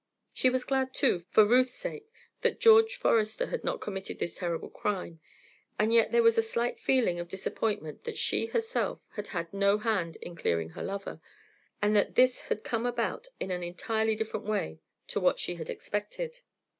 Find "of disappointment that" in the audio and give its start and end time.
7.19-8.17